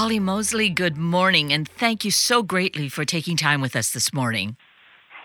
[0.00, 4.14] Holley Moseley, good morning, and thank you so greatly for taking time with us this
[4.14, 4.56] morning.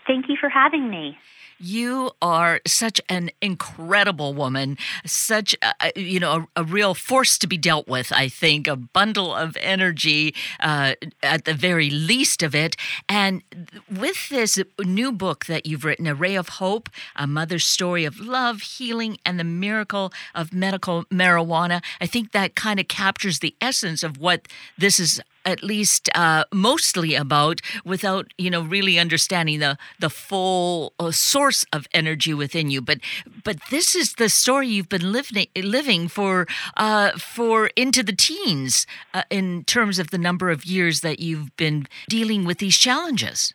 [0.06, 1.18] Thank you for having me.
[1.60, 7.48] You are such an incredible woman, such a, you know a, a, real force to
[7.48, 8.12] be dealt with.
[8.12, 12.76] I think a bundle of energy uh, at the very least of it.
[13.08, 13.42] And
[13.90, 18.20] with this new book that you've written, "A Ray of Hope: A Mother's Story of
[18.20, 23.56] Love, Healing, and the Miracle of Medical Marijuana," I think that kind of captures the
[23.62, 24.48] essence of what
[24.78, 30.94] this is at least uh, mostly about without you know really understanding the the full
[31.00, 33.00] uh, source of energy within you but
[33.44, 36.48] but this is the story you've been living living for
[36.78, 41.56] uh, for into the teens uh, in terms of the number of years that you've
[41.58, 43.54] been dealing with these challenges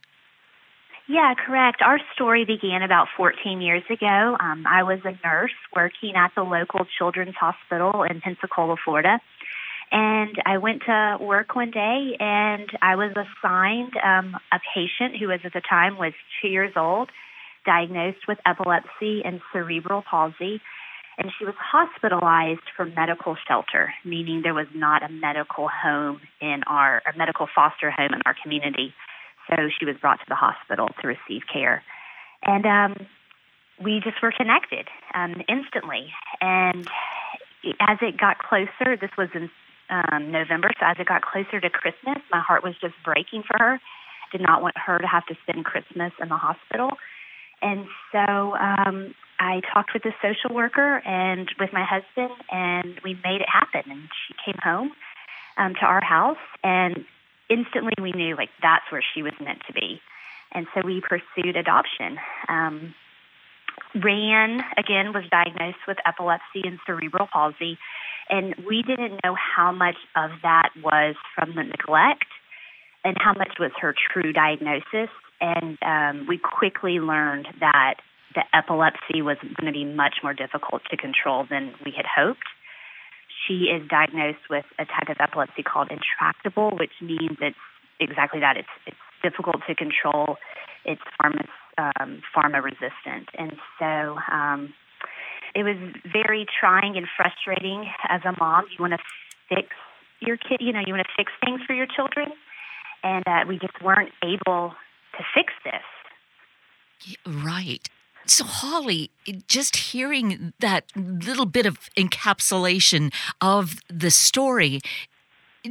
[1.10, 1.82] yeah, correct.
[1.82, 4.36] Our story began about 14 years ago.
[4.38, 9.18] Um, I was a nurse working at the local children's hospital in Pensacola, Florida.
[9.92, 15.28] And I went to work one day and I was assigned um, a patient who
[15.28, 17.10] was at the time was two years old,
[17.66, 20.60] diagnosed with epilepsy and cerebral palsy.
[21.18, 26.62] And she was hospitalized for medical shelter, meaning there was not a medical home in
[26.66, 28.94] our, a medical foster home in our community.
[29.48, 31.82] So she was brought to the hospital to receive care.
[32.44, 33.06] And um,
[33.82, 36.12] we just were connected um, instantly.
[36.40, 36.88] And
[37.80, 39.50] as it got closer, this was in
[39.90, 40.70] um, November.
[40.78, 43.80] So as it got closer to Christmas, my heart was just breaking for her.
[44.32, 46.90] Did not want her to have to spend Christmas in the hospital.
[47.62, 53.14] And so um, I talked with the social worker and with my husband, and we
[53.24, 53.90] made it happen.
[53.90, 54.92] And she came home
[55.58, 57.04] um, to our house, and
[57.48, 60.00] instantly we knew like that's where she was meant to be.
[60.52, 62.18] And so we pursued adoption.
[62.48, 62.94] Um,
[63.94, 67.78] Ray Ann, again, was diagnosed with epilepsy and cerebral palsy
[68.30, 72.26] and we didn't know how much of that was from the neglect
[73.04, 75.10] and how much was her true diagnosis.
[75.40, 77.94] And um, we quickly learned that
[78.34, 82.46] the epilepsy was going to be much more difficult to control than we had hoped.
[83.48, 87.56] She is diagnosed with a type of epilepsy called intractable, which means it's
[87.98, 88.56] exactly that.
[88.56, 90.36] It's it's difficult to control.
[90.84, 94.74] It's pharma um, pharma resistant, and so um,
[95.54, 95.76] it was
[96.12, 98.66] very trying and frustrating as a mom.
[98.70, 98.98] You want to
[99.48, 99.68] fix
[100.20, 102.28] your kid, you know, you want to fix things for your children,
[103.02, 104.74] and uh, we just weren't able
[105.16, 107.16] to fix this.
[107.26, 107.88] Right.
[108.26, 109.10] So, Holley,
[109.48, 114.80] just hearing that little bit of encapsulation of the story,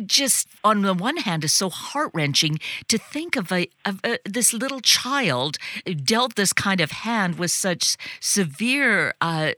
[0.06, 4.20] just on the one hand is so heart wrenching to think of a, of a,
[4.26, 5.58] this little child
[6.04, 9.52] dealt this kind of hand with such severe uh,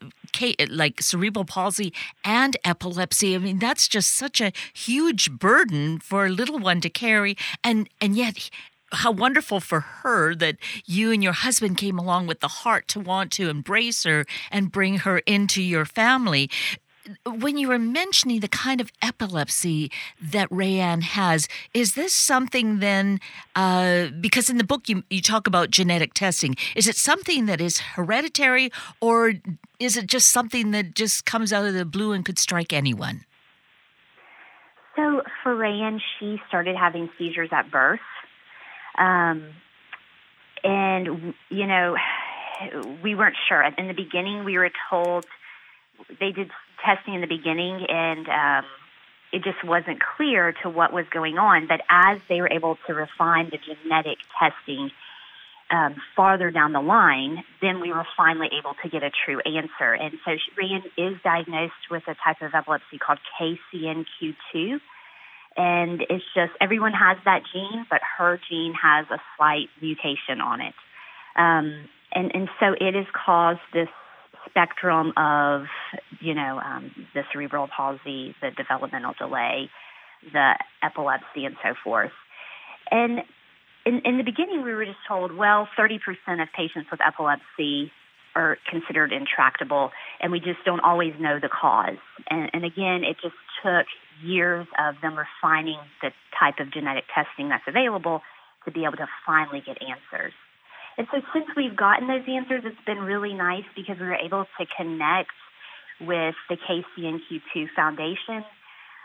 [0.69, 1.93] like cerebral palsy
[2.23, 3.35] and epilepsy.
[3.35, 7.89] I mean, that's just such a huge burden for a little one to carry, and
[7.99, 8.49] and yet
[8.93, 12.99] how wonderful for her that you and your husband came along with the heart to
[12.99, 16.49] want to embrace her and bring her into your family
[17.25, 19.91] when you were mentioning the kind of epilepsy
[20.21, 23.19] that Ray Ann has, is this something then?
[23.55, 26.55] Uh, because in the book you you talk about genetic testing.
[26.75, 29.33] Is it something that is hereditary, or
[29.79, 33.25] is it just something that just comes out of the blue and could strike anyone?
[34.95, 37.99] So for Ray Ann, she started having seizures at birth,
[38.97, 39.49] um,
[40.63, 41.95] and you know
[43.03, 43.63] we weren't sure.
[43.77, 45.25] In the beginning, we were told
[46.19, 46.51] they did
[46.85, 48.65] testing in the beginning, and um,
[49.31, 51.67] it just wasn't clear to what was going on.
[51.67, 54.91] But as they were able to refine the genetic testing
[55.71, 59.93] um, farther down the line, then we were finally able to get a true answer.
[59.93, 64.79] And so Ray Ann is diagnosed with a type of epilepsy called KCNQ2.
[65.57, 70.61] And it's just everyone has that gene, but her gene has a slight mutation on
[70.61, 70.73] it.
[71.35, 73.87] Um, and, and so it has caused this
[74.49, 75.63] spectrum of,
[76.19, 79.69] you know, um, the cerebral palsy, the developmental delay,
[80.33, 80.53] the
[80.83, 82.11] epilepsy, and so forth.
[82.89, 83.21] And
[83.85, 85.97] in, in the beginning, we were just told, well, 30%
[86.41, 87.91] of patients with epilepsy
[88.35, 91.99] are considered intractable, and we just don't always know the cause.
[92.29, 93.85] And, and again, it just took
[94.23, 98.21] years of them refining the type of genetic testing that's available
[98.65, 100.33] to be able to finally get answers.
[100.97, 104.45] And so since we've gotten those answers, it's been really nice because we were able
[104.59, 105.31] to connect
[105.99, 108.43] with the KCNQ2 Foundation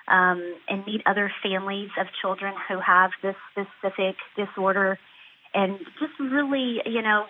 [0.09, 4.99] um, and meet other families of children who have this specific disorder.
[5.55, 7.25] And just really, you know,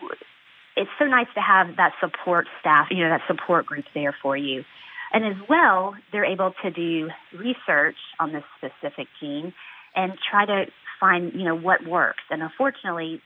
[0.77, 4.37] it's so nice to have that support staff, you know, that support group there for
[4.37, 4.65] you.
[5.13, 9.55] And as well, they're able to do research on this specific gene
[9.95, 10.67] and try to
[11.01, 12.23] find, you know, what works.
[12.31, 13.23] And unfortunately,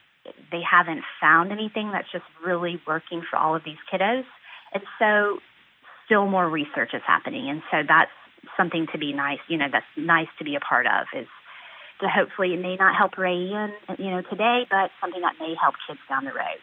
[0.51, 4.25] they haven't found anything that's just really working for all of these kiddos.
[4.73, 5.39] And so
[6.05, 7.49] still more research is happening.
[7.49, 8.11] And so that's
[8.57, 11.27] something to be nice, you know, that's nice to be a part of is
[12.01, 15.55] to hopefully it may not help Ray Ann, you know, today, but something that may
[15.61, 16.59] help kids down the road.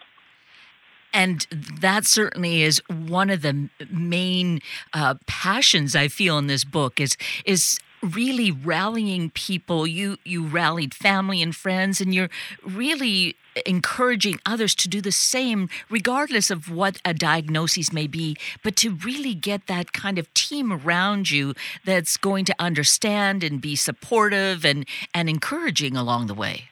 [1.12, 1.46] And
[1.80, 4.60] that certainly is one of the main
[4.92, 7.16] uh, passions I feel in this book is
[7.46, 9.86] is really rallying people.
[9.86, 12.28] You you rallied family and friends, and you're
[12.62, 18.76] really encouraging others to do the same, regardless of what a diagnosis may be, but
[18.76, 23.76] to really get that kind of team around you that's going to understand and be
[23.76, 26.64] supportive and, and encouraging along the way.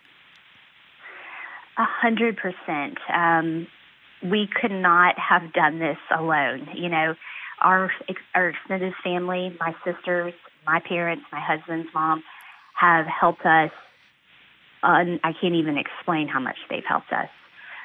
[1.79, 2.99] A hundred percent.
[3.12, 3.67] Um,
[4.23, 6.69] we could not have done this alone.
[6.75, 7.15] You know,
[7.61, 7.91] our
[8.35, 10.33] our extended family, my sisters,
[10.67, 12.23] my parents, my husband's mom,
[12.81, 13.71] have helped us
[14.91, 17.29] I can't even explain how much they've helped us.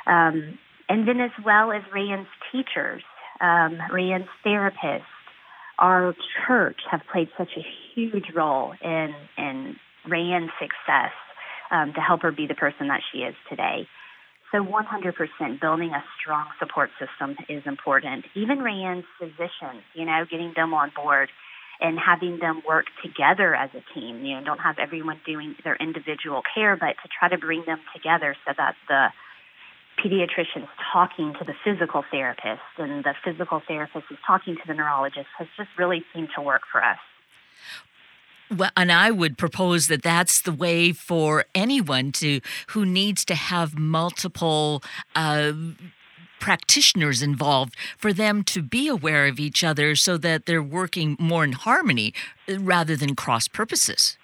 [0.06, 0.58] Um,
[0.90, 3.04] and then as well as Ray Ann's teachers,
[3.40, 3.80] um,
[4.46, 5.04] therapists,
[5.80, 6.14] our
[6.46, 7.64] church have played such a
[7.94, 9.76] huge role in, in
[10.08, 11.12] Ray Ann's success
[11.72, 13.88] um, to help her be the person that she is today.
[14.52, 18.26] So 100% building a strong support system is important.
[18.36, 21.30] Even Ray Ann's physicians, you know, getting them on board
[21.82, 24.24] and having them work together as a team.
[24.24, 27.80] You know, don't have everyone doing their individual care, but to try to bring them
[27.94, 29.08] together so that the
[30.04, 34.74] pediatrician is talking to the physical therapist and the physical therapist is talking to the
[34.74, 36.98] neurologist has just really seemed to work for us.
[38.56, 43.36] Well, and I would propose that that's the way for anyone to who needs to
[43.36, 44.84] have multiple
[45.16, 45.54] uh,
[46.42, 51.46] practitioners involved for them to be aware of each other so that they're working more
[51.46, 52.14] in harmony
[52.50, 54.18] uh, rather than cross purposes.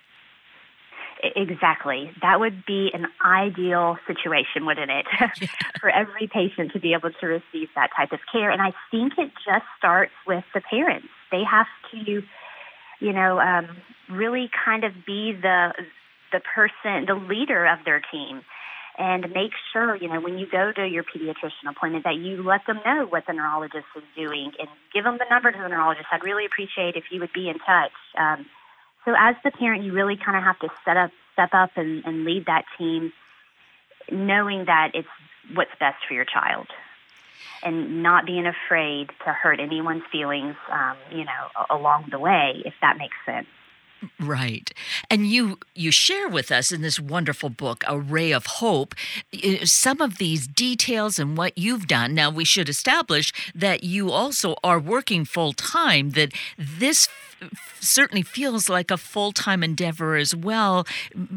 [1.36, 2.12] Exactly.
[2.22, 5.06] That would be an ideal situation, wouldn't it?
[5.80, 8.50] for every patient to be able to receive that type of care.
[8.50, 11.08] And I think it just starts with the parents.
[11.32, 12.22] They have to,
[13.00, 13.78] you know, um,
[14.10, 15.74] really kind of be the
[16.32, 18.42] the person, the leader of their team
[18.98, 22.66] and make sure, you know, when you go to your pediatrician appointment that you let
[22.66, 26.08] them know what the neurologist is doing and give them the number to the neurologist.
[26.12, 27.92] I'd really appreciate if you would be in touch.
[28.18, 28.48] Um,
[29.06, 32.04] so as the parent, you really kind of have to set up, step up and,
[32.06, 33.14] and lead that team,
[34.12, 35.08] knowing that it's
[35.54, 36.68] what's best for your child
[37.64, 42.74] and not being afraid to hurt anyone's feelings, um, you know, along the way, if
[42.82, 43.48] that makes sense.
[44.20, 44.72] Right.
[45.10, 48.94] And you you share with us in this wonderful book A Ray of Hope
[49.64, 52.14] some of these details and what you've done.
[52.14, 57.08] Now we should establish that you also are working full time that this
[57.80, 60.88] certainly feels like a full-time endeavor as well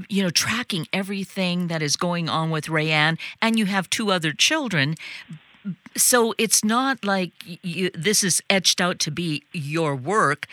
[0.08, 4.10] you know tracking everything that is going on with Ray Ann and you have two
[4.10, 4.94] other children
[5.96, 7.32] so it's not like
[7.62, 10.46] you, this is etched out to be your work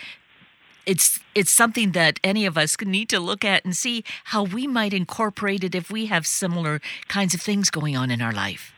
[0.88, 4.66] it's it's something that any of us need to look at and see how we
[4.66, 8.74] might incorporate it if we have similar kinds of things going on in our life.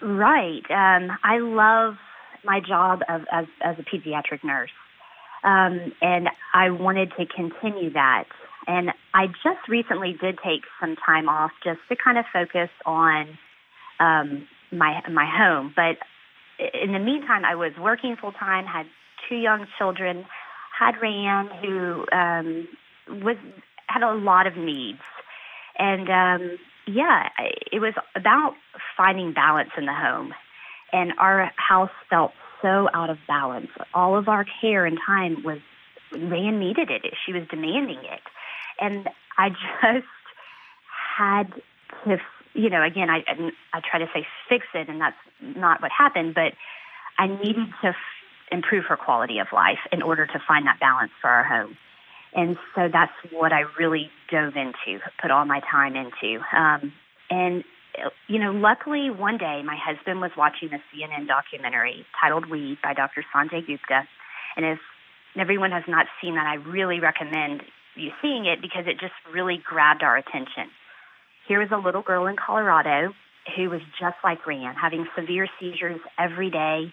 [0.00, 0.62] Right.
[0.70, 1.96] Um, I love
[2.44, 4.70] my job of, as, as a pediatric nurse.
[5.44, 8.24] Um, and I wanted to continue that.
[8.66, 13.38] And I just recently did take some time off just to kind of focus on
[13.98, 15.74] um, my my home.
[15.74, 15.98] But
[16.58, 18.86] in the meantime, I was working full time, had
[19.28, 20.24] two young children,
[20.78, 22.68] had Ray Ann who um,
[23.22, 23.36] was
[23.88, 25.02] had a lot of needs,
[25.78, 27.28] and um, yeah,
[27.70, 28.54] it was about
[28.96, 30.34] finding balance in the home,
[30.92, 33.70] and our house felt so out of balance.
[33.92, 35.58] All of our care and time was
[36.12, 38.22] Ray Ann needed it; she was demanding it,
[38.80, 39.50] and I
[39.82, 40.06] just
[41.16, 41.52] had
[42.04, 42.18] to,
[42.54, 43.22] you know, again, I
[43.72, 46.54] I try to say fix it, and that's not what happened, but
[47.18, 47.94] I needed to
[48.52, 51.76] improve her quality of life in order to find that balance for our home.
[52.34, 56.40] And so that's what I really dove into, put all my time into.
[56.56, 56.92] Um,
[57.30, 57.64] and,
[58.26, 62.94] you know, luckily one day my husband was watching a CNN documentary titled Weed by
[62.94, 63.24] Dr.
[63.34, 64.08] Sanjay Gupta.
[64.56, 64.78] And if
[65.36, 67.62] everyone has not seen that, I really recommend
[67.96, 70.70] you seeing it because it just really grabbed our attention.
[71.46, 73.12] Here was a little girl in Colorado
[73.56, 76.92] who was just like Ray Ann, having severe seizures every day,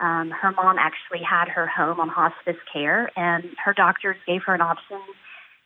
[0.00, 4.54] um, her mom actually had her home on hospice care, and her doctors gave her
[4.54, 4.98] an option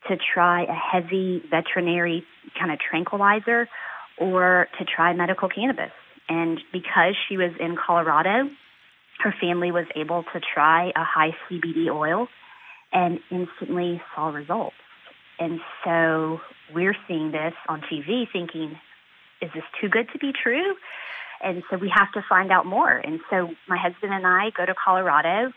[0.08, 2.24] to try a heavy veterinary
[2.58, 3.68] kind of tranquilizer
[4.18, 5.92] or to try medical cannabis.
[6.28, 8.50] And because she was in Colorado,
[9.20, 12.28] her family was able to try a high CBD oil
[12.92, 14.76] and instantly saw results.
[15.38, 16.40] And so
[16.72, 18.78] we're seeing this on TV thinking,
[19.42, 20.74] is this too good to be true?
[21.44, 22.90] And so we have to find out more.
[22.90, 25.52] And so my husband and I go to Colorado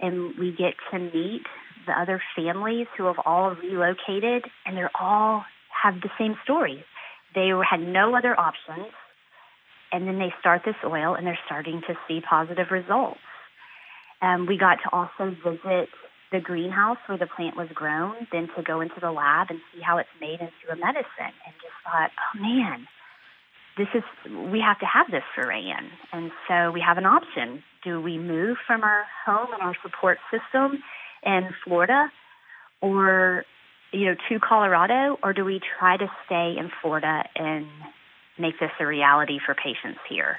[0.00, 1.42] and we get to meet
[1.86, 5.44] the other families who have all relocated and they're all
[5.82, 6.84] have the same story.
[7.34, 8.92] They had no other options
[9.92, 13.20] and then they start this oil and they're starting to see positive results.
[14.22, 15.88] Um, we got to also visit
[16.32, 19.80] the greenhouse where the plant was grown, then to go into the lab and see
[19.80, 22.86] how it's made into a medicine and just thought, oh man,
[23.76, 24.02] this is
[24.52, 25.90] we have to have this for Ray Ann.
[26.12, 27.62] And so we have an option.
[27.82, 30.82] Do we move from our home and our support system
[31.24, 32.10] in Florida
[32.80, 33.44] or
[33.92, 37.66] you know to Colorado or do we try to stay in Florida and
[38.38, 40.38] make this a reality for patients here?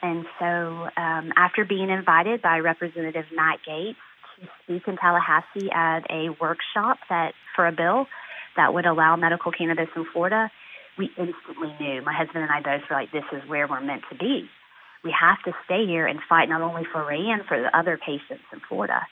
[0.00, 3.96] And so um, after being invited by Representative Matt Gaetz
[4.40, 8.06] to speak in Tallahassee at a workshop that for a bill
[8.56, 10.50] that would allow medical cannabis in Florida,
[10.98, 12.02] we instantly knew.
[12.02, 14.48] My husband and I both were like, this is where we're meant to be.
[15.04, 17.96] We have to stay here and fight not only for Ray Ann, for the other
[17.96, 19.06] patients in Florida.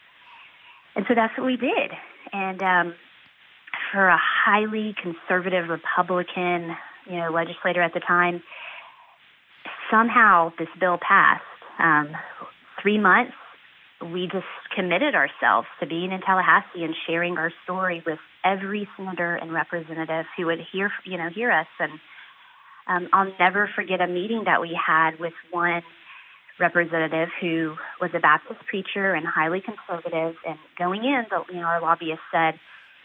[0.96, 1.92] And so that's what we did.
[2.32, 2.94] And um,
[3.92, 6.74] for a highly conservative Republican,
[7.08, 8.42] you know, legislator at the time,
[9.90, 11.44] somehow this bill passed.
[11.78, 12.08] Um,
[12.82, 13.34] three months
[14.02, 19.34] we just committed ourselves to being in Tallahassee and sharing our story with every senator
[19.36, 21.66] and representative who would hear, you know, hear us.
[21.80, 21.92] And
[22.86, 25.82] um, I'll never forget a meeting that we had with one
[26.60, 30.36] representative who was a Baptist preacher and highly conservative.
[30.46, 32.58] And going in, the, you know, our lobbyist said,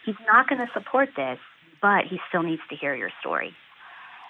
[0.06, 1.40] he's not going to support this,
[1.82, 3.54] but he still needs to hear your story.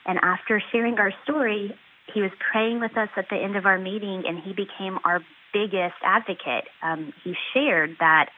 [0.06, 1.76] And after sharing our story,
[2.14, 5.22] he was praying with us at the end of our meeting, and he became our
[5.54, 6.66] biggest advocate.
[6.82, 8.30] Um, he shared that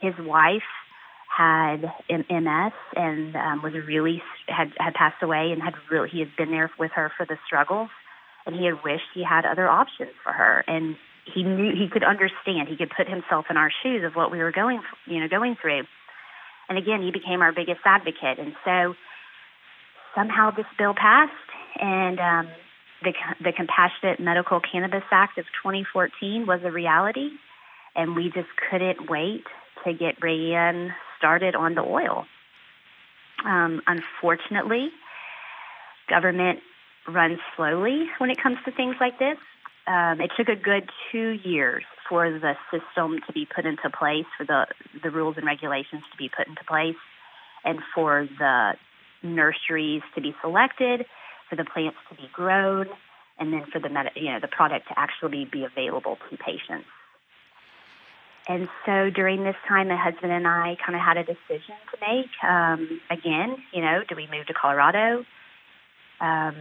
[0.00, 0.62] his wife
[1.34, 6.36] had MS and um, was really had had passed away and had really he had
[6.36, 7.88] been there with her for the struggles,
[8.44, 10.64] and he had wished he had other options for her.
[10.66, 10.96] And
[11.32, 12.68] he knew he could understand.
[12.68, 15.56] He could put himself in our shoes of what we were going you know going
[15.60, 15.84] through.
[16.68, 18.38] And again, he became our biggest advocate.
[18.38, 18.94] And so
[20.14, 21.32] somehow this bill passed,
[21.80, 22.48] and um,
[23.02, 27.30] the, the Compassionate Medical Cannabis Act of 2014 was a reality,
[27.94, 29.44] and we just couldn't wait
[29.84, 32.24] to get Ray Ann started on the oil.
[33.44, 34.88] Um, unfortunately,
[36.08, 36.60] government
[37.08, 39.38] runs slowly when it comes to things like this.
[39.86, 44.26] Um, it took a good two years for the system to be put into place,
[44.36, 44.66] for the,
[45.02, 46.96] the rules and regulations to be put into place,
[47.64, 48.72] and for the
[49.24, 51.04] nurseries to be selected
[51.52, 52.86] for the plants to be grown,
[53.38, 56.88] and then for the med- you know the product to actually be available to patients.
[58.48, 61.96] And so during this time, my husband and I kind of had a decision to
[62.00, 62.30] make.
[62.42, 65.24] Um, again, you know, do we move to Colorado?
[66.20, 66.56] Um,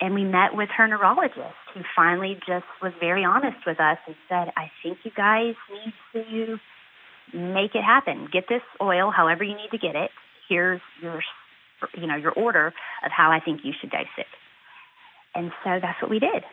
[0.00, 4.14] and we met with her neurologist, who finally just was very honest with us and
[4.28, 6.60] said, "I think you guys need to
[7.32, 8.28] make it happen.
[8.32, 10.12] Get this oil, however you need to get it.
[10.48, 11.20] Here's your
[11.96, 12.68] you know, your order
[13.04, 14.26] of how I think you should dose it.
[15.34, 16.44] And so that's what we did.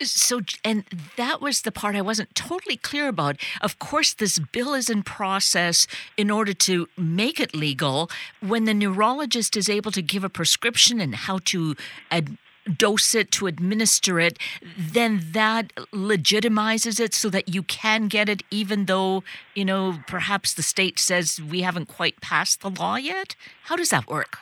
[0.00, 0.84] So, and
[1.16, 3.36] that was the part I wasn't totally clear about.
[3.60, 8.08] Of course, this bill is in process in order to make it legal.
[8.40, 11.74] When the neurologist is able to give a prescription and how to
[12.12, 12.36] ad-
[12.76, 14.38] dose it, to administer it,
[14.76, 20.54] then that legitimizes it so that you can get it, even though, you know, perhaps
[20.54, 23.34] the state says we haven't quite passed the law yet?
[23.64, 24.38] How does that work?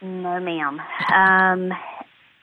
[0.00, 0.80] No, ma'am.
[1.12, 1.72] Um,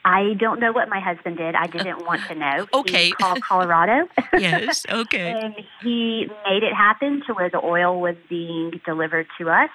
[0.05, 1.55] I don't know what my husband did.
[1.55, 2.67] I didn't want to know.
[2.73, 3.07] Okay.
[3.07, 4.07] He called Colorado.
[4.33, 5.31] yes, okay.
[5.41, 9.69] and he made it happen to where the oil was being delivered to us.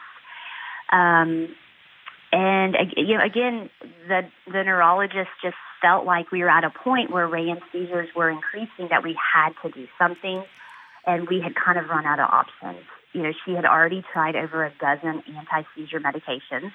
[0.90, 1.54] Um,
[2.34, 3.70] and you know, again,
[4.08, 8.08] the the neurologist just felt like we were at a point where Ray Ann's seizures
[8.16, 10.42] were increasing that we had to do something,
[11.06, 12.84] and we had kind of run out of options.
[13.12, 16.72] You know, she had already tried over a dozen anti-seizure medications,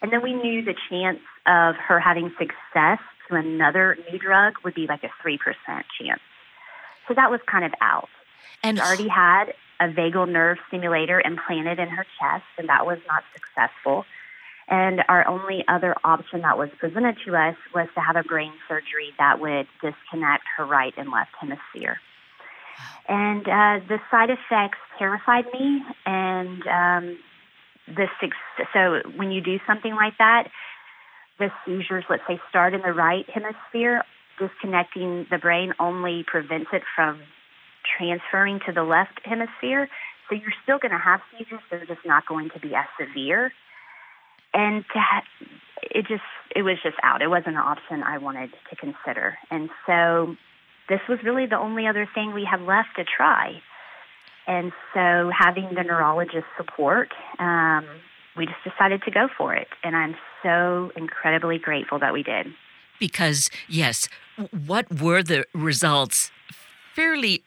[0.00, 2.98] and then we knew the chance of her having success
[3.28, 6.22] to another new drug would be like a three percent chance.
[7.06, 8.08] So that was kind of out.
[8.62, 12.98] And she already had a vagal nerve stimulator implanted in her chest, and that was
[13.06, 14.06] not successful.
[14.68, 18.52] And our only other option that was presented to us was to have a brain
[18.68, 21.98] surgery that would disconnect her right and left hemisphere.
[23.08, 25.82] And uh, the side effects terrified me.
[26.04, 27.18] And um,
[27.86, 28.06] the
[28.72, 30.48] so when you do something like that,
[31.38, 34.02] the seizures, let's say, start in the right hemisphere,
[34.38, 37.20] disconnecting the brain only prevents it from
[37.98, 39.88] transferring to the left hemisphere.
[40.28, 43.52] So you're still going to have seizures, they're just not going to be as severe.
[44.56, 45.22] And to ha-
[45.82, 46.22] it just
[46.54, 47.20] it was just out.
[47.20, 49.36] It wasn't an option I wanted to consider.
[49.50, 50.36] And so
[50.88, 53.60] this was really the only other thing we had left to try.
[54.46, 57.84] And so having the neurologist support, um,
[58.36, 59.68] we just decided to go for it.
[59.82, 62.46] And I'm so incredibly grateful that we did.
[62.98, 64.08] Because, yes,
[64.66, 66.30] what were the results
[66.94, 67.42] fairly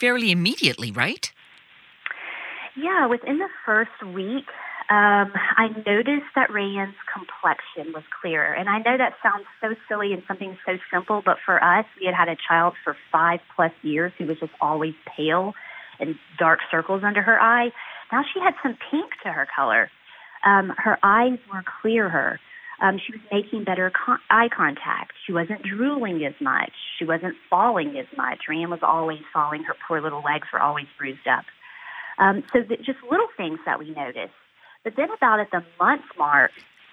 [0.00, 1.32] fairly immediately, right?
[2.76, 4.44] Yeah, within the first week,
[4.88, 8.52] um, I noticed that Ray Ann's complexion was clearer.
[8.54, 12.06] And I know that sounds so silly and something so simple, but for us, we
[12.06, 15.54] had had a child for five plus years who was just always pale
[15.98, 17.70] and dark circles under her eye.
[18.12, 19.90] Now she had some pink to her color.
[20.44, 22.38] Um, her eyes were clearer.
[22.80, 25.14] Um, she was making better con- eye contact.
[25.26, 26.72] She wasn't drooling as much.
[26.98, 28.42] She wasn't falling as much.
[28.48, 29.64] Ray Ann was always falling.
[29.64, 31.44] Her poor little legs were always bruised up.
[32.18, 34.34] Um, so th- just little things that we noticed.
[34.86, 36.52] But then about at the month mark,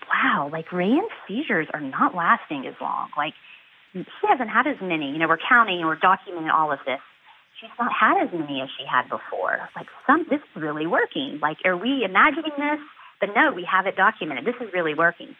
[0.09, 3.09] wow, like Ray Ann's seizures are not lasting as long.
[3.15, 3.35] Like
[3.93, 5.11] she hasn't had as many.
[5.11, 6.99] You know, we're counting we're documenting all of this.
[7.61, 9.69] She's not had as many as she had before.
[9.75, 11.37] Like some, this is really working.
[11.39, 12.79] Like, are we imagining this?
[13.21, 14.45] But no, we have it documented.
[14.45, 15.35] This is really working.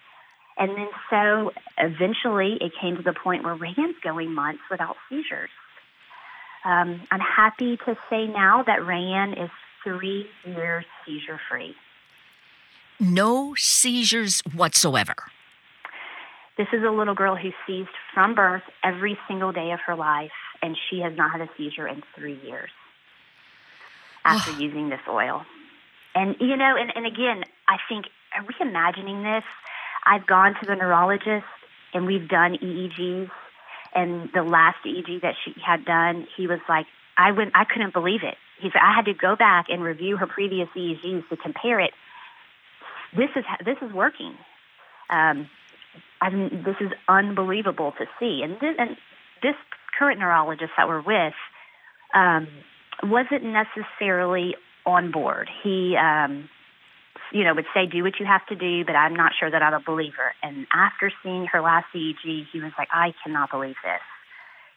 [0.55, 4.95] And then so eventually it came to the point where Ray Ann's going months without
[5.09, 5.49] seizures.
[6.63, 9.49] Um, I'm happy to say now that Ray Ann is
[9.83, 11.75] three years seizure free
[12.99, 15.15] no seizures whatsoever.
[16.57, 20.31] This is a little girl who seized from birth every single day of her life,
[20.61, 22.69] and she has not had a seizure in three years
[24.23, 25.45] after using this oil.
[26.15, 29.43] And, you know, and, and again, I think, are we imagining this?
[30.05, 31.45] I've gone to the neurologist
[31.93, 33.29] and we've done EEGs.
[33.95, 36.85] And the last EEG that she had done, he was like,
[37.17, 38.35] I went, I couldn't believe it.
[38.59, 41.93] He said, I had to go back and review her previous EEGs to compare it
[43.15, 44.35] this is this is working.
[45.09, 45.49] Um,
[46.21, 48.41] I mean, this is unbelievable to see.
[48.43, 48.97] And this, and
[49.41, 49.55] this
[49.97, 51.33] current neurologist that we're with
[52.13, 52.47] um,
[53.03, 55.49] wasn't necessarily on board.
[55.63, 56.49] He, um,
[57.31, 59.61] you know, would say, "Do what you have to do," but I'm not sure that
[59.61, 60.33] I believe her.
[60.41, 64.01] And after seeing her last EEG, he was like, "I cannot believe this."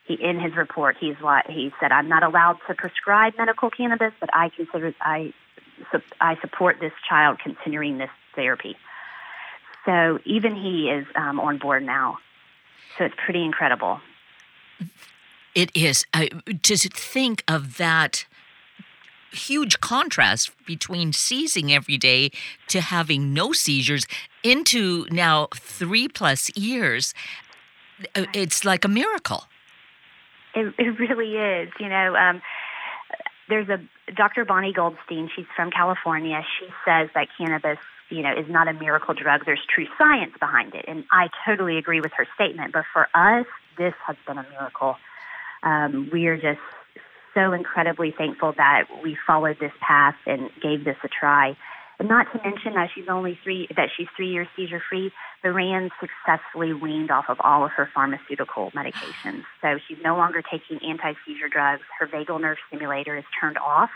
[0.04, 4.12] He, in his report, he's what he said, "I'm not allowed to prescribe medical cannabis,
[4.20, 5.32] but I consider I
[6.20, 8.76] I support this child continuing this therapy.
[9.84, 12.18] So even he is um, on board now.
[12.98, 14.00] So it's pretty incredible.
[15.54, 16.04] It is.
[16.12, 16.26] Uh,
[16.62, 18.26] to think of that
[19.32, 22.30] huge contrast between seizing every day
[22.68, 24.06] to having no seizures
[24.42, 27.14] into now three plus years,
[28.14, 29.44] uh, it's like a miracle.
[30.54, 31.70] It, it really is.
[31.78, 32.42] You know, um,
[33.48, 33.78] there's a
[34.12, 34.44] Dr.
[34.44, 35.30] Bonnie Goldstein.
[35.34, 36.42] She's from California.
[36.58, 37.78] She says that cannabis
[38.10, 39.42] you know, is not a miracle drug.
[39.44, 40.84] There's true science behind it.
[40.88, 42.72] And I totally agree with her statement.
[42.72, 43.46] But for us,
[43.78, 44.96] this has been a miracle.
[45.62, 46.60] Um, we are just
[47.34, 51.56] so incredibly thankful that we followed this path and gave this a try.
[51.98, 55.12] And not to mention that she's only three, that she's three years seizure free.
[55.44, 59.44] Loran successfully weaned off of all of her pharmaceutical medications.
[59.62, 61.82] So she's no longer taking anti seizure drugs.
[61.98, 63.90] Her vagal nerve stimulator is turned off.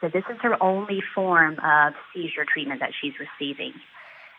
[0.00, 3.72] So this is her only form of seizure treatment that she's receiving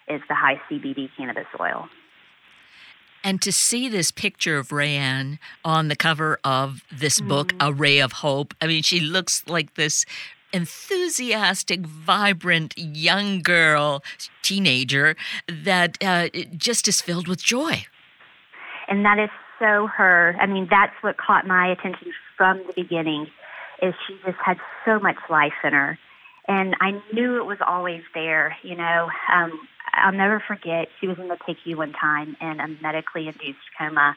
[0.08, 1.90] is the high CBD cannabis oil.
[3.24, 7.28] And to see this picture of Ray Ann on the cover of this mm-hmm.
[7.28, 10.06] book, A Ray of Hope, I mean, she looks like this
[10.54, 14.04] enthusiastic, vibrant young girl,
[14.44, 15.16] teenager
[15.50, 17.86] that uh, just is filled with joy.
[18.88, 20.36] And that is so her.
[20.40, 23.28] I mean, that's what caught my attention from the beginning
[23.82, 25.98] is she just had so much life in her.
[26.48, 28.56] And I knew it was always there.
[28.64, 29.60] You know, um,
[29.94, 34.16] I'll never forget, she was in the PICU one time in a medically induced coma.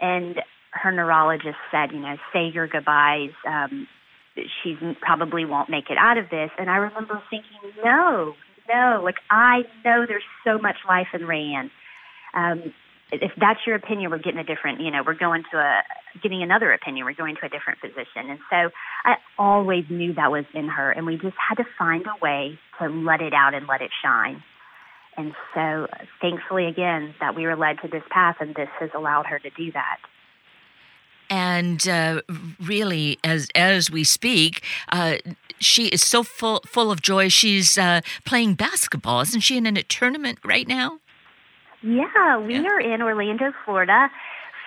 [0.00, 0.36] And
[0.70, 3.30] her neurologist said, you know, say your goodbyes.
[3.46, 3.86] Um,
[4.62, 6.50] she probably won't make it out of this.
[6.58, 8.34] And I remember thinking, no,
[8.68, 11.70] no, like I know there's so much life in Ray Ann.
[12.34, 12.74] Um,
[13.12, 15.82] if that's your opinion, we're getting a different, you know, we're going to a,
[16.22, 17.06] getting another opinion.
[17.06, 18.30] We're going to a different physician.
[18.30, 18.70] And so
[19.04, 22.58] I always knew that was in her, and we just had to find a way
[22.80, 24.42] to let it out and let it shine.
[25.16, 25.86] And so
[26.20, 29.50] thankfully, again, that we were led to this path, and this has allowed her to
[29.50, 29.98] do that.
[31.28, 32.22] And uh,
[32.62, 35.16] really, as as we speak, uh,
[35.58, 37.28] she is so full full of joy.
[37.28, 39.56] She's uh, playing basketball, isn't she?
[39.56, 41.00] In a tournament right now.
[41.86, 42.64] Yeah, we yeah.
[42.64, 44.10] are in Orlando, Florida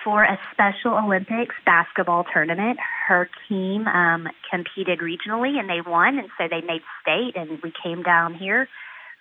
[0.02, 2.78] for a Special Olympics basketball tournament.
[3.06, 7.72] Her team um, competed regionally and they won, and so they made state, and we
[7.82, 8.68] came down here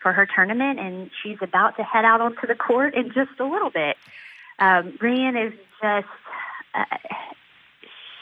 [0.01, 3.43] for her tournament, and she's about to head out onto the court in just a
[3.43, 3.97] little bit.
[4.59, 6.07] Um, Ray Ann is just,
[6.73, 6.85] uh,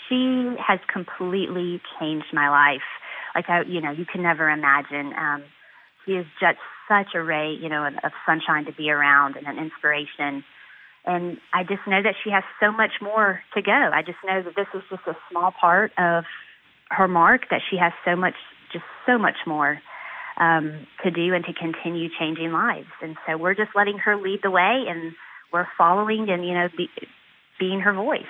[0.10, 2.82] she has completely changed my life.
[3.36, 5.14] Like, I, you know, you can never imagine.
[5.14, 5.44] Um,
[6.08, 9.60] she is just such a ray, you know, of sunshine to be around and an
[9.60, 10.44] inspiration.
[11.06, 13.72] And I just know that she has so much more to go.
[13.72, 16.24] I just know that this is just a small part of
[16.90, 18.36] her mark, that she has so much,
[18.72, 19.80] just so much more
[20.40, 22.88] um, to do and to continue changing lives.
[23.02, 25.14] And so we're just letting her lead the way and
[25.52, 26.90] we're following and, you know, be,
[27.60, 28.24] being her voice.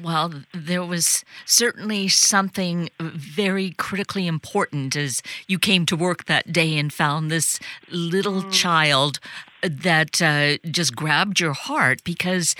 [0.00, 6.78] Well, there was certainly something very critically important as you came to work that day
[6.78, 8.52] and found this little mm.
[8.52, 9.20] child
[9.62, 12.54] that uh, just grabbed your heart because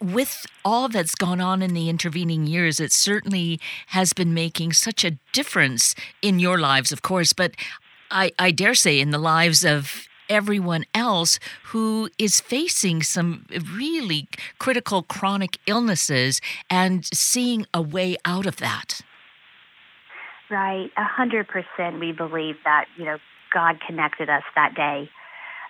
[0.00, 5.04] with all that's gone on in the intervening years, it certainly has been making such
[5.04, 7.54] a difference in your lives, of course, but
[8.10, 13.44] I, I dare say in the lives of everyone else who is facing some
[13.76, 16.40] really critical chronic illnesses
[16.70, 19.02] and seeing a way out of that.
[20.50, 22.00] Right, a hundred percent.
[22.00, 23.18] We believe that you know
[23.52, 25.10] God connected us that day,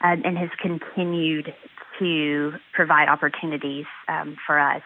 [0.03, 1.53] uh, and has continued
[1.99, 4.83] to provide opportunities um, for us.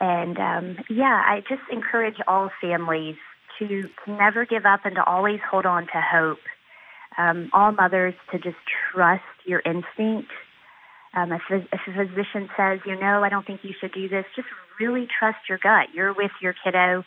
[0.00, 3.16] And um, yeah, I just encourage all families
[3.58, 6.38] to never give up and to always hold on to hope.
[7.18, 8.56] Um, all mothers to just
[8.92, 10.30] trust your instinct.
[11.14, 14.24] Um, if, if a physician says, you know, I don't think you should do this,
[14.34, 14.48] just
[14.80, 15.88] really trust your gut.
[15.94, 17.04] You're with your kiddo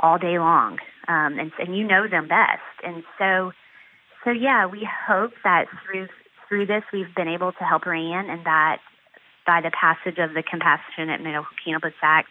[0.00, 0.78] all day long,
[1.08, 2.62] um, and, and you know them best.
[2.82, 3.52] And so,
[4.24, 6.08] so yeah, we hope that through
[6.48, 8.78] through this, we've been able to help Ray Ann, and that
[9.46, 12.28] by the passage of the Compassionate Medical Cannabis Act,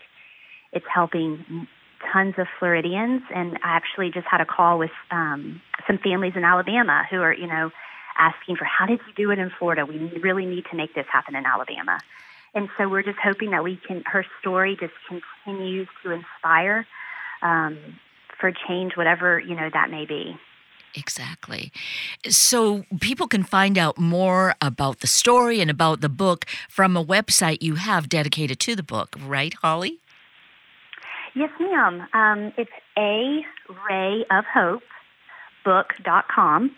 [0.71, 1.67] it's helping
[2.12, 3.22] tons of Floridians.
[3.34, 7.34] And I actually just had a call with um, some families in Alabama who are,
[7.34, 7.72] you know,
[8.18, 9.86] asking for how did you do it in Florida?
[9.86, 12.00] We really need to make this happen in Alabama.
[12.56, 16.86] And so we're just hoping that we can, her story just continues to inspire
[17.42, 17.78] um,
[18.39, 20.38] for change, whatever, you know, that may be.
[20.96, 21.72] Exactly.
[22.30, 27.04] So people can find out more about the story and about the book from a
[27.04, 30.00] website you have dedicated to the book, right, Holley?
[31.36, 32.08] Yes, ma'am.
[32.13, 33.41] Um, it's a
[33.89, 34.84] ray of hope
[35.63, 36.76] book.com.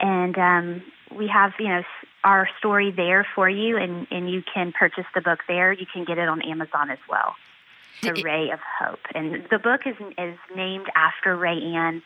[0.00, 0.82] And um,
[1.16, 1.82] we have, you know,
[2.24, 5.72] our story there for you, and, and you can purchase the book there.
[5.72, 7.34] You can get it on Amazon as well.
[8.02, 9.00] The Ray of Hope.
[9.14, 12.02] And the book is, is named after Ray Ann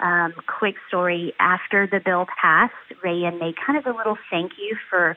[0.00, 4.52] um, quick story after the bill passed, Ray Rayanne made kind of a little thank
[4.58, 5.16] you for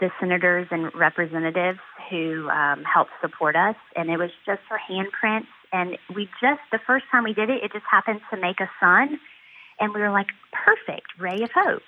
[0.00, 1.78] the senators and representatives
[2.10, 5.46] who um, helped support us, and it was just her handprints.
[5.72, 8.70] And we just the first time we did it, it just happened to make a
[8.80, 9.18] sun,
[9.80, 11.82] and we were like, perfect, ray of hope.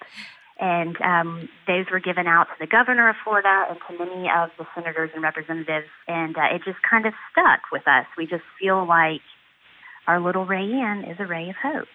[0.58, 4.50] And um, those were given out to the governor of Florida and to many of
[4.58, 8.06] the senators and representatives, and uh, it just kind of stuck with us.
[8.16, 9.20] We just feel like
[10.06, 11.88] our little Ray Ann is a ray of hope.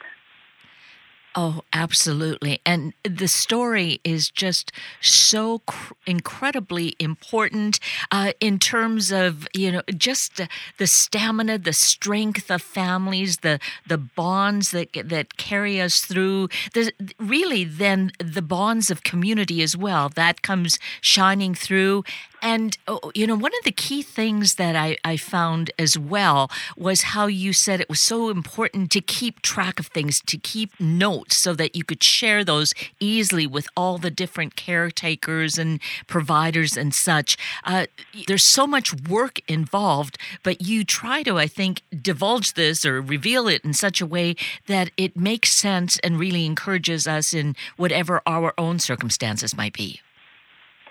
[1.34, 2.60] Oh, absolutely.
[2.66, 7.80] And the story is just so cr- incredibly important
[8.12, 13.60] uh, in terms of, you know, just the, the, stamina, the strength of families, the
[13.88, 16.50] the bonds that that carry us through.
[16.74, 20.10] The, really, then the bonds of community as well.
[20.10, 22.04] That comes shining through.
[22.42, 26.50] And, oh, you know, one of the key things that I, I found as well
[26.76, 30.78] was how you said it was so important to keep track of things, to keep
[30.80, 36.76] notes so that you could share those easily with all the different caretakers and providers
[36.76, 37.38] and such.
[37.64, 37.86] Uh,
[38.28, 43.48] there's so much work involved, but you try to, I think, divulge this or reveal
[43.48, 44.36] it in such a way
[44.68, 50.02] that it makes sense and really encourages us in whatever our own circumstances might be.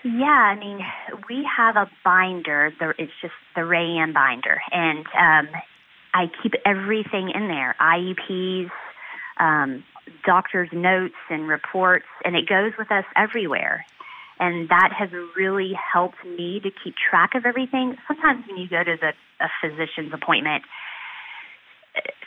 [0.03, 0.79] Yeah, I mean,
[1.29, 2.73] we have a binder.
[2.97, 5.53] It's just the Ray Ann binder, and um,
[6.13, 8.71] I keep everything in there: IEPs,
[9.39, 9.83] um,
[10.25, 13.85] doctors' notes, and reports, and it goes with us everywhere.
[14.39, 17.95] And that has really helped me to keep track of everything.
[18.07, 20.63] Sometimes when you go to the, a physician's appointment,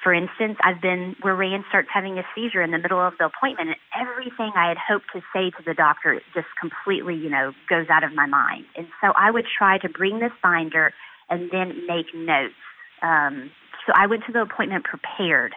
[0.03, 3.15] for instance, I've been where Ray Ann starts having a seizure in the middle of
[3.19, 7.31] the appointment, and everything I had hoped to say to the doctor just completely, you
[7.31, 8.67] know, goes out of my mind.
[8.77, 10.93] And so I would try to bring this binder
[11.31, 12.55] and then make notes.
[13.01, 13.51] Um,
[13.87, 15.55] so I went to the appointment prepared.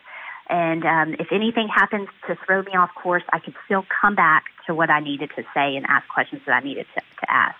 [0.50, 4.46] And um, if anything happens to throw me off course, I could still come back
[4.66, 7.56] to what I needed to say and ask questions that I needed to, to ask.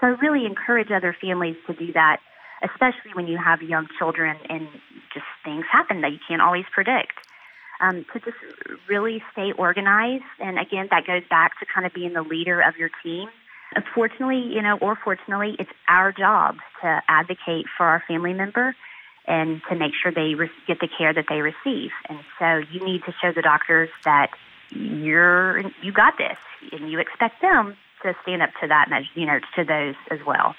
[0.00, 2.18] So I really encourage other families to do that,
[2.62, 4.68] especially when you have young children and
[5.12, 7.12] just things happen that you can't always predict.
[7.80, 8.36] Um, to just
[8.88, 10.24] really stay organized.
[10.40, 13.28] And again, that goes back to kind of being the leader of your team.
[13.76, 18.74] Unfortunately, you know, or fortunately, it's our job to advocate for our family member
[19.28, 21.90] and to make sure they re- get the care that they receive.
[22.08, 24.30] And so you need to show the doctors that
[24.70, 26.38] you're you got this,
[26.72, 30.54] and you expect them to stand up to that, you know, to those as well.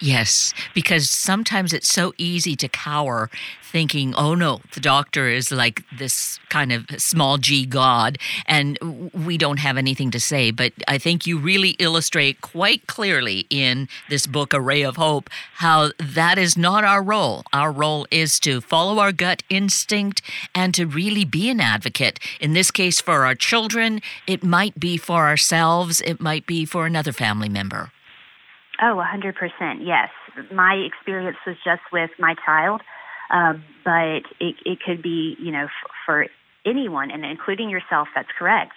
[0.00, 3.30] Yes, because sometimes it's so easy to cower
[3.62, 8.78] thinking, oh no, the doctor is like this kind of small g God and
[9.12, 10.50] we don't have anything to say.
[10.50, 15.28] But I think you really illustrate quite clearly in this book, A Ray of Hope,
[15.54, 17.42] how that is not our role.
[17.52, 20.22] Our role is to follow our gut instinct
[20.54, 22.20] and to really be an advocate.
[22.40, 26.86] In this case, for our children, it might be for ourselves, it might be for
[26.86, 27.90] another family member.
[28.80, 29.32] Oh, 100%.
[29.80, 30.10] Yes.
[30.52, 32.82] My experience was just with my child,
[33.30, 36.26] um, but it, it could be, you know, f- for
[36.66, 38.74] anyone, and including yourself, that's correct.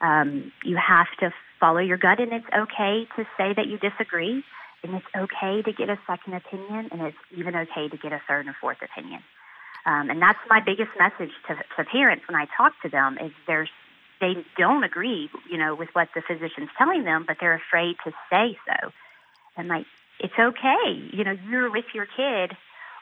[0.00, 4.42] Um, you have to follow your gut, and it's okay to say that you disagree,
[4.82, 8.20] and it's okay to get a second opinion, and it's even okay to get a
[8.26, 9.22] third and fourth opinion.
[9.86, 13.30] Um, and that's my biggest message to, to parents when I talk to them is
[13.46, 13.70] there's
[14.20, 18.12] they don't agree, you know, with what the physician's telling them, but they're afraid to
[18.28, 18.92] say so
[19.56, 19.86] and like
[20.18, 21.10] it's okay.
[21.12, 22.56] You know, you're with your kid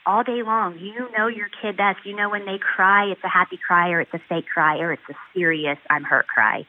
[0.07, 0.79] all day long.
[0.79, 1.99] You know your kid best.
[2.05, 4.93] You know when they cry, it's a happy cry or it's a fake cry or
[4.93, 6.67] it's a serious I'm hurt cry.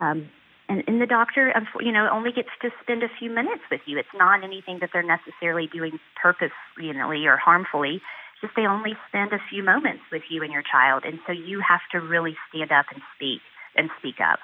[0.00, 0.28] Um,
[0.68, 3.98] and, and the doctor, you know, only gets to spend a few minutes with you.
[3.98, 7.96] It's not anything that they're necessarily doing purposefully or harmfully.
[7.96, 11.32] It's just they only spend a few moments with you and your child, and so
[11.32, 13.40] you have to really stand up and speak
[13.76, 14.40] and speak up.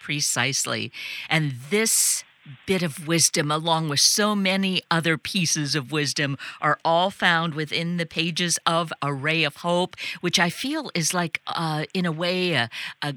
[0.00, 0.92] Precisely,
[1.28, 2.24] and this
[2.66, 7.96] bit of wisdom, along with so many other pieces of wisdom, are all found within
[7.96, 12.12] the pages of A Ray of Hope, which I feel is like, uh, in a
[12.12, 12.68] way, a,
[13.02, 13.14] a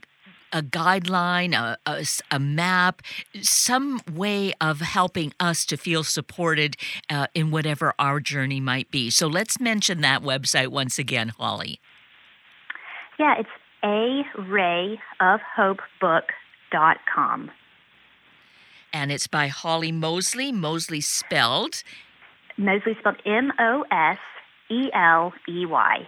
[0.53, 3.01] a guideline, a, a, a, map,
[3.41, 6.77] some way of helping us to feel supported
[7.09, 9.09] uh, in whatever our journey might be.
[9.09, 11.81] So let's mention that website once again, Holley.
[13.19, 13.49] Yeah, it's
[13.83, 17.51] a ray of hope book.com
[18.95, 20.53] and it's by Holley Moseley.
[20.53, 21.84] Moseley spelled
[22.58, 24.17] Moseley spelled M O S
[24.71, 26.08] E L E Y.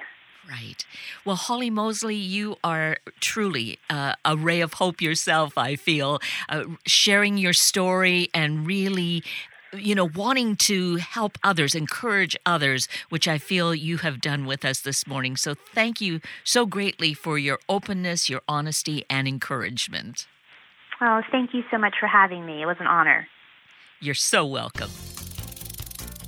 [0.50, 0.86] Right.
[1.26, 6.64] Well, Holley Moseley, you are truly uh, a ray of hope yourself, I feel, uh,
[6.86, 9.24] sharing your story and really
[9.74, 14.64] you know, wanting to help others, encourage others, which I feel you have done with
[14.64, 15.36] us this morning.
[15.36, 20.26] So thank you so greatly for your openness, your honesty, and encouragement.
[21.00, 22.62] Oh, thank you so much for having me.
[22.62, 23.28] It was an honor.
[24.00, 24.90] You're so welcome.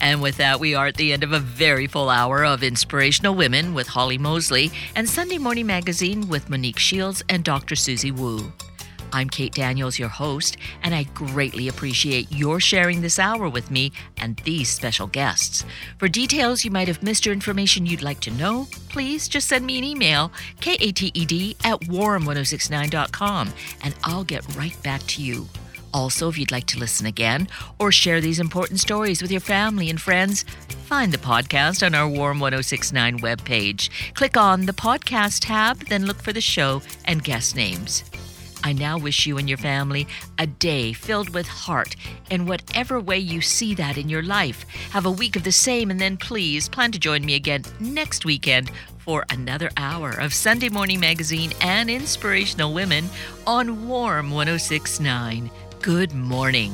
[0.02, 3.36] And with that, we are at the end of a very full hour of Inspirational
[3.36, 7.76] Women with Holley Moseley and Sunday Morning Magazine with Monique Shields and Dr.
[7.76, 8.54] Susie Wu.
[9.12, 13.92] I'm Kate Daniels, your host, and I greatly appreciate your sharing this hour with me
[14.18, 15.66] and these special guests.
[15.98, 19.66] For details you might have missed or information you'd like to know, please just send
[19.66, 21.00] me an email, kated
[21.66, 25.48] at warm1069.com, and I'll get right back to you.
[25.94, 27.48] Also, if you'd like to listen again
[27.80, 30.44] or share these important stories with your family and friends,
[30.86, 33.90] find the podcast on our Warm 1069 webpage.
[34.14, 38.04] Click on the podcast tab, then look for the show and guest names.
[38.64, 41.96] I now wish you and your family a day filled with heart
[42.30, 44.66] in whatever way you see that in your life.
[44.92, 48.26] Have a week of the same, and then please plan to join me again next
[48.26, 53.10] weekend for another hour of Sunday Morning Magazine and Inspirational Women
[53.48, 55.50] on Warm 1069.
[55.82, 56.74] Good morning.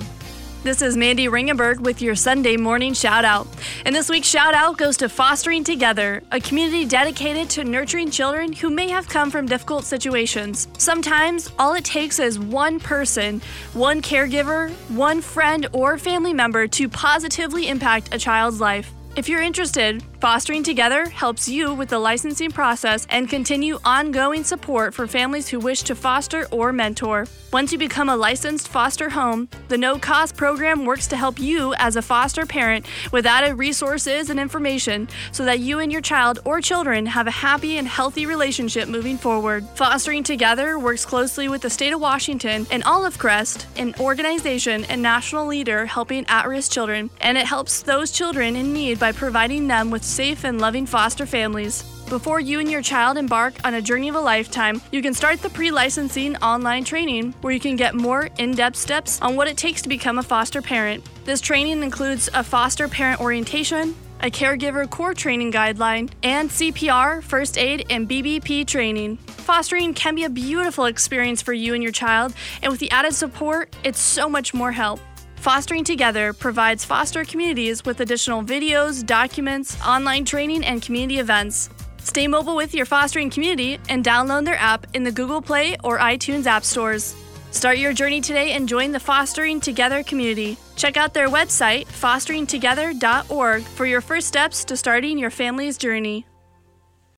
[0.65, 3.47] This is Mandy Ringenberg with your Sunday morning shout out.
[3.85, 8.51] And this week's shout out goes to Fostering Together, a community dedicated to nurturing children
[8.51, 10.67] who may have come from difficult situations.
[10.79, 16.89] Sometimes all it takes is one person, one caregiver, one friend, or family member to
[16.89, 18.94] positively impact a child's life.
[19.15, 24.93] If you're interested, Fostering Together helps you with the licensing process and continue ongoing support
[24.93, 27.25] for families who wish to foster or mentor.
[27.53, 31.73] Once you become a licensed foster home, the no cost program works to help you
[31.75, 36.39] as a foster parent with added resources and information so that you and your child
[36.43, 39.65] or children have a happy and healthy relationship moving forward.
[39.75, 45.01] Fostering Together works closely with the state of Washington and Olive Crest, an organization and
[45.01, 49.67] national leader helping at risk children, and it helps those children in need by providing
[49.67, 51.83] them with safe and loving foster families.
[52.09, 55.43] Before you and your child embark on a journey of a lifetime, you can start
[55.43, 59.47] the pre licensing online training where you can get more in depth steps on what
[59.47, 61.07] it takes to become a foster parent.
[61.23, 67.59] This training includes a foster parent orientation, a caregiver core training guideline, and CPR, first
[67.59, 69.17] aid, and BBP training.
[69.17, 73.13] Fostering can be a beautiful experience for you and your child, and with the added
[73.13, 74.99] support, it's so much more help.
[75.45, 81.69] Fostering Together provides foster communities with additional videos, documents, online training, and community events.
[81.99, 85.99] Stay mobile with your fostering community and download their app in the Google Play or
[85.99, 87.15] iTunes app stores.
[87.51, 90.57] Start your journey today and join the Fostering Together community.
[90.77, 96.25] Check out their website, fosteringtogether.org, for your first steps to starting your family's journey.